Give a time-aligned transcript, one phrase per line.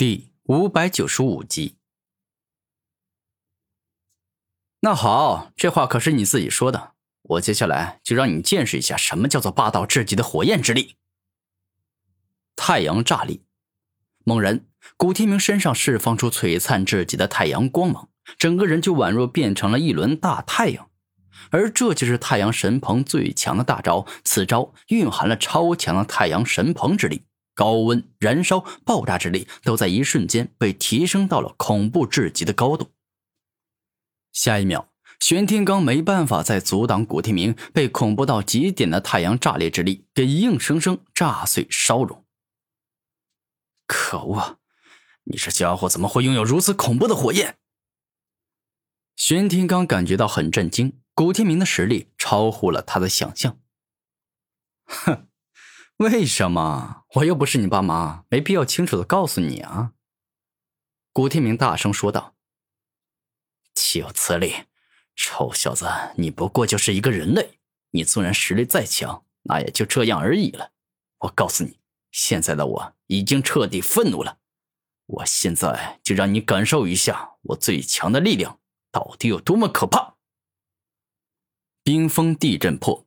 [0.00, 1.76] 第五百九十五集。
[4.80, 10.96] 那好，这话可是你自己说的，我接下来就让你见识一下什么叫做霸道至极的火焰之力。
[12.56, 13.42] 太阳炸裂，
[14.24, 14.64] 猛然，
[14.96, 18.08] 古天明身上释放出璀璨至极的太阳光芒，
[18.38, 20.88] 整个人就宛若变成了一轮大太阳。
[21.50, 27.26] 而这就是太阳神鹏最强的大招，此招蕴含了超强的太阳神鹏之力。
[27.54, 32.92] 高温、燃烧、爆炸之力都在一瞬间被提升到了恐怖至极的高度。
[34.32, 42.24] 下一秒，玄天罡没办法再阻挡古天明被恐怖到极点的太阳炸裂之力给硬生生炸碎烧融。
[43.86, 44.58] 可恶！
[45.24, 47.58] 你这家伙怎么会拥有如此恐怖的火焰？
[49.16, 53.58] 玄天罡感觉到很震惊，古天明的实力超乎了他的想象。
[54.86, 55.29] 哼。
[56.00, 59.92] 为什么我又不是你爸妈，没必要清楚的告诉你啊？
[61.12, 62.36] 古天明大声说道
[63.74, 64.64] ：“岂有此理！
[65.14, 70.72] 臭小子，你不过就是一个人类，你纵然实力再强，那也就这样而已了。
[71.18, 71.78] 我告诉你，
[72.10, 74.38] 现在的我已经彻底愤怒了。
[75.04, 78.58] 我现在就让你感受一下我最强的力量
[78.90, 80.16] 到底有多么可怕！”
[81.84, 83.06] 冰封地震破。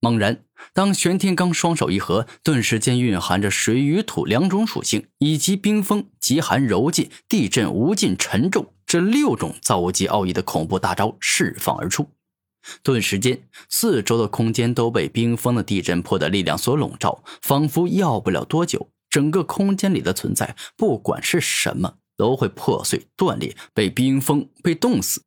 [0.00, 12.10] 猛然，当玄天罡双手一合，顿时间蕴含着水与土两种属性，以及冰封、极寒、柔劲、地震、无尽、沉重这六种造物级奥义的恐怖大招释放而出。
[12.82, 25.22] 顿时间，四周的空间都被冰封的地震破的力量所笼罩，仿佛要不了多久，整个空间里的存在，不管是什么，都会破碎、断裂、被冰封、被冻死。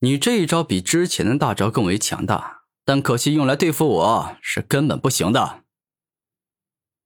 [0.00, 2.63] 你这一招比之前的大招更为强大。
[2.86, 5.64] 但可惜，用来对付我是根本不行的。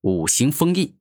[0.00, 0.98] 五行封印。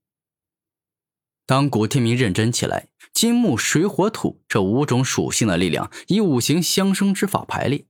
[1.47, 7.87] 当古天明认真起来，金木水火土这五种属性的力量以五行相生之法排列：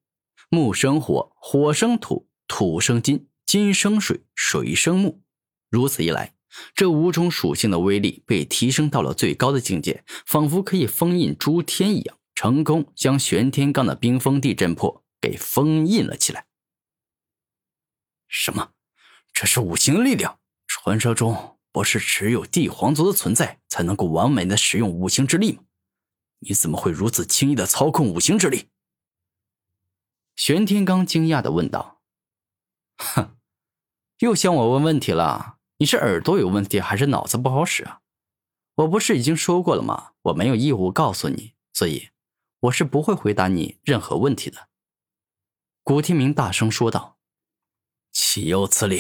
[0.50, 5.22] 木生火，火生土，土生金，金生水，水生木。
[5.70, 6.36] 如此一来，
[6.74, 16.47] 这五种属性的威力被提升到了最高的境界，仿佛可以封印诸天一样，成功将玄天罡的冰封地震破给封印了起来。
[18.28, 18.74] 什么？
[19.34, 20.40] 这是五行力量？
[20.68, 25.64] 传说中不是只有帝皇族的存在才能够完美的使用五行之力吗？
[26.40, 28.70] 你怎么会如此轻易的操控五行之力？
[30.36, 32.02] 玄天罡惊讶的问道
[32.98, 33.38] ：“哼，
[34.20, 35.58] 又向我问问题了？
[35.78, 38.02] 你是耳朵有问题，还是脑子不好使啊？
[38.76, 40.12] 我不是已经说过了吗？
[40.24, 42.10] 我没有义务告诉你，所以
[42.60, 44.70] 我是不会回答你任何问题的。”
[45.84, 47.17] 古天明大声说道。
[48.18, 49.00] 岂有此理！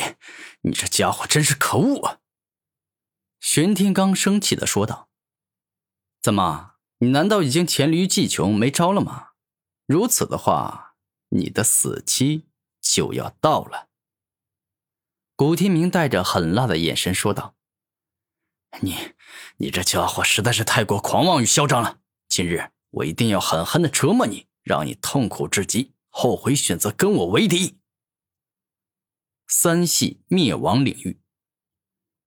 [0.62, 2.20] 你这家伙真是可恶啊！
[3.40, 5.10] 玄天罡生气的说道
[6.22, 9.30] ：“怎么，你难道已经黔驴技穷没招了吗？
[9.88, 10.94] 如此的话，
[11.30, 12.46] 你的死期
[12.80, 13.88] 就要到了。”
[15.36, 17.56] 古天明带着狠辣的眼神说道
[18.82, 19.16] ：“你，
[19.58, 22.02] 你这家伙实在是太过狂妄与嚣张了！
[22.30, 27.77] 今日我一定要狠狠的折磨你，让你痛苦至极，后悔选择跟我为敌。”
[29.48, 31.20] 三系灭亡领域，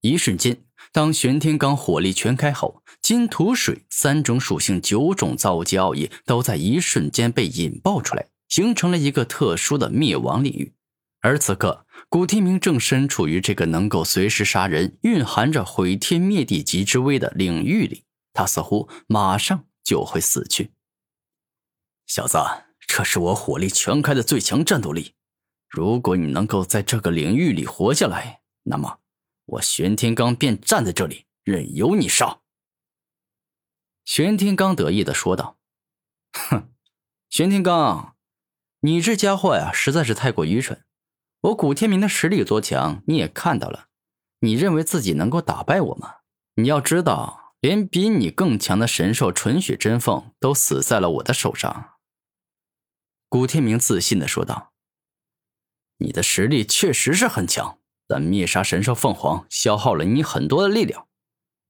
[0.01, 10.75] 一瞬间，当玄天罡火力全开后，金土水三种属性九种造物级奥义都在一瞬间被引爆出来，形成了一个特殊的灭亡领域。
[11.21, 20.71] 而此刻，古天明正身处于这个能够随时杀人、蕴含着毁天灭地级之威的领域里，他似乎马上就会死去。
[22.07, 22.39] 小子，
[22.87, 25.13] 这是我火力全开的最强战斗力。
[25.71, 28.99] 如果你能够在这个领域里活下来，那么
[29.45, 32.41] 我玄天罡便站在这里，任由你杀。”
[34.05, 35.59] 玄天罡得意的说道。
[36.35, 36.73] “哼，
[37.29, 38.15] 玄天罡，
[38.81, 40.85] 你这家伙呀，实在是太过愚蠢。
[41.43, 43.87] 我古天明的实力有多强，你也看到了。
[44.41, 46.17] 你认为自己能够打败我吗？
[46.57, 51.95] 你要知道，连比你更强的神兽纯血真凤都死在了我的手上。”
[53.31, 54.70] 古天明自信的说道。
[56.03, 61.07] 你的实力确实是很强，但灭杀神兽凤凰消耗了你很多的力量，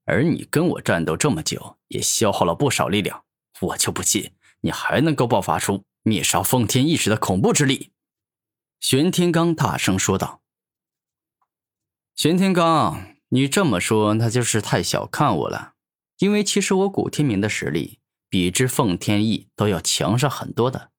[0.05, 3.25] 而你跟我战斗这么久，也消耗了不少力量。
[3.61, 7.91] 我就不信你还能够爆发出灭杀奉天意识的恐怖之力。”
[8.81, 10.41] 玄天罡大声说道。
[12.15, 15.75] “玄天罡，你这么说，那就是太小看我了。
[16.19, 17.99] 因为其实我古天明的实力，
[18.29, 20.90] 比之奉天意都要强上很多的。”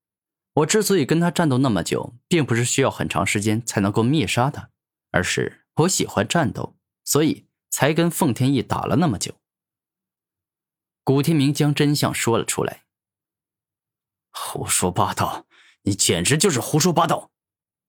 [0.53, 4.69] 我之所以跟他战斗那么久，并不是需要很长时间才能够灭杀他，
[5.11, 6.75] 而是我喜欢战斗，
[7.05, 9.35] 所以才跟奉天翼打了那么久。
[11.03, 12.83] 古天明将真相说了出来
[14.31, 15.45] ：“胡说八道！
[15.83, 17.31] 你简直就是胡说八道！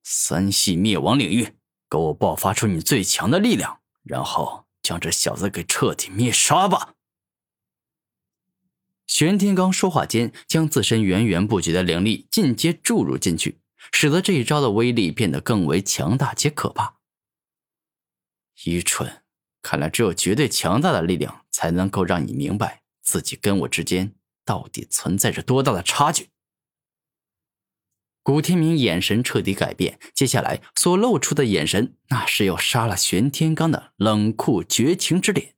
[0.04, 1.56] 三系灭亡领域，
[1.90, 6.94] 给我爆发出你最强的力量，然后将这小子给彻底灭杀吧！”
[9.12, 13.58] 玄天罡说话间，将自身源源不绝的灵力进阶注入进去，
[13.92, 16.96] 使得这一招的威力变得更为强大且可怕。
[18.64, 19.22] 愚蠢！
[19.60, 24.14] 看来只有绝对强大的力量，才能够让你明白自己跟我之间
[24.46, 26.30] 到底存在着多大的差距。
[28.22, 35.54] 古天明眼神彻底改变，接下来所露出的眼神，那是要杀了玄天罡的冷酷绝情之脸。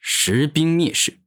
[0.00, 1.18] 石兵灭世。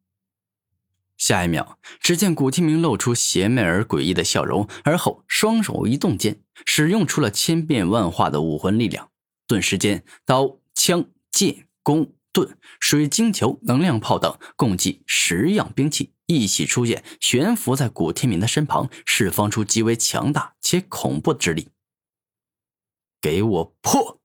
[1.17, 9.09] 下一秒，只见古天明露出邪魅而诡异的笑容，而后双手一动间，使用出了千变万化的武魂力量。
[9.47, 21.69] 顿时间，刀、枪、剑、弓、盾、水晶球、能量炮等共计十样兵器一起出现，悬浮在古天明的身旁，释放出极为强大且恐怖之力。
[23.21, 24.19] 给我破！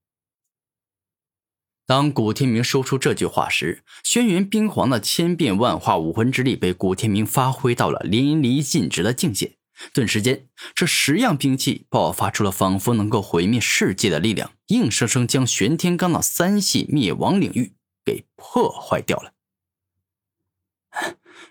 [1.91, 9.57] 当古天明说出这句话时，轩辕冰皇的千变万化武魂之力被古天明发挥到了淋漓尽致的境界。
[9.93, 17.73] 顿时间，这十样兵器爆发出了仿佛能够毁灭世界的力量，硬生生将玄天罡的三系灭亡领域
[18.05, 19.33] 给破坏掉了。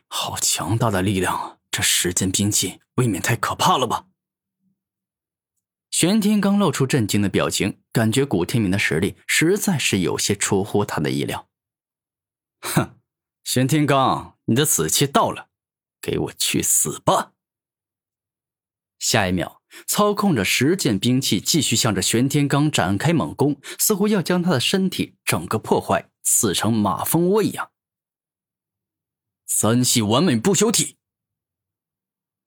[0.08, 1.58] 好强大的力量啊！
[1.70, 4.06] 这十件兵器未免太可怕了吧？
[5.92, 11.50] 玄天罡露出震惊的表情，感觉古天明的实力实在是有些出乎他的意料。
[12.62, 13.00] 哼，
[13.44, 15.50] 玄天罡，你的死期到了，
[16.00, 17.34] 给我去死吧！
[19.00, 27.72] 下一秒，操控着十件兵器继续向着玄天罡展开猛攻，似乎要将他的身体整个破坏，刺成马蜂窝一样。
[29.46, 30.98] 三系完美不朽体。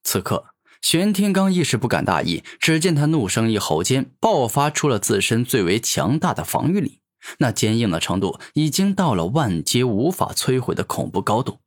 [0.05, 0.52] 此刻。
[0.83, 6.99] 玄天罡一时不敢大意，只见他怒声一吼间，爆发出了自身最为强大的防御力，
[7.39, 11.61] 那坚硬的程度已经到了万劫无法摧毁的恐怖高度。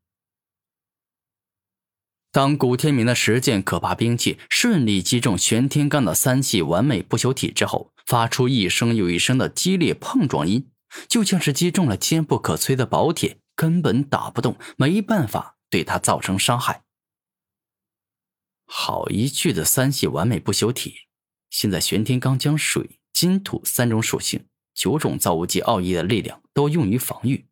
[2.31, 10.67] 当古天明的十件可怕兵器顺利击中玄天罡的三系完美不朽体之后，发出一声又一声的激烈碰撞音，
[11.07, 16.81] 就像是击中了坚不可摧的宝铁，根本打不动，没办法对他造成伤害。
[18.65, 21.07] 好一句的三系完美不朽体！
[21.49, 27.47] 现在玄天罡将水、金、土三种属性、九种造物级奥义的力量都用于防御，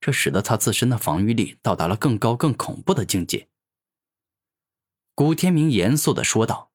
[0.00, 3.48] 这使得他自身的防御力到达了更高、更恐怖的境界。
[5.14, 6.72] 古天明严肃的说道：“